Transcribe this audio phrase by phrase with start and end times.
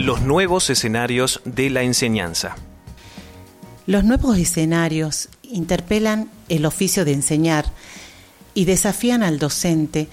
[0.00, 2.56] los nuevos escenarios de la enseñanza.
[3.86, 7.66] Los nuevos escenarios interpelan el oficio de enseñar
[8.54, 10.08] y desafían al docente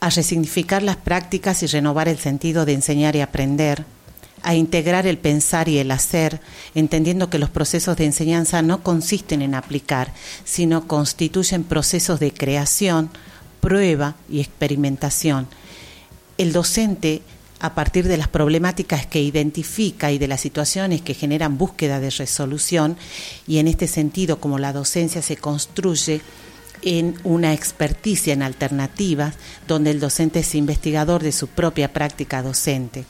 [0.00, 3.86] a resignificar las prácticas y renovar el sentido de enseñar y aprender,
[4.42, 6.42] a integrar el pensar y el hacer,
[6.74, 10.12] entendiendo que los procesos de enseñanza no consisten en aplicar,
[10.44, 13.08] sino constituyen procesos de creación,
[13.62, 15.46] prueba y experimentación.
[16.36, 17.22] El docente
[17.64, 22.10] a partir de las problemáticas que identifica y de las situaciones que generan búsqueda de
[22.10, 22.98] resolución,
[23.46, 26.20] y en este sentido, como la docencia se construye
[26.82, 29.36] en una experticia en alternativas,
[29.66, 33.06] donde el docente es investigador de su propia práctica docente.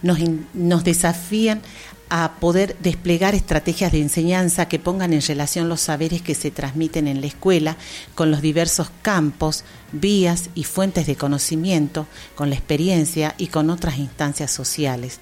[0.00, 1.60] Nos, desafían
[2.14, 7.08] a poder desplegar estrategias de enseñanza que pongan en relación los saberes que se transmiten
[7.08, 7.78] en la escuela
[8.14, 13.96] con los diversos campos, vías y fuentes de conocimiento, con la experiencia y con otras
[13.96, 15.20] instancias sociales.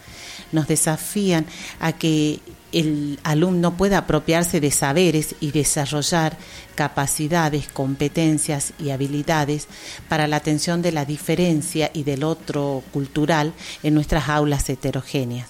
[0.51, 1.47] Nos desafían
[1.79, 2.41] a que
[2.73, 6.37] el alumno pueda apropiarse de saberes y desarrollar
[6.75, 9.69] capacidades, competencias y habilidades
[10.09, 13.53] para la atención de la diferencia y del otro cultural
[13.85, 15.47] en nuestras aulas heterogéneas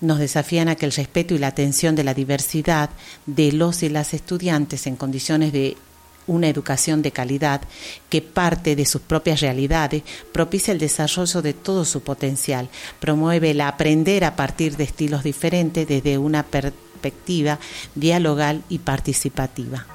[0.00, 2.90] nos desafían a que el respeto y la atención de la diversidad
[3.26, 5.76] de los y las estudiantes en condiciones de
[6.26, 7.62] una educación de calidad
[8.08, 12.68] que parte de sus propias realidades, propicia el desarrollo de todo su potencial,
[13.00, 17.58] promueve el aprender a partir de estilos diferentes desde una perspectiva
[17.94, 19.86] dialogal y participativa.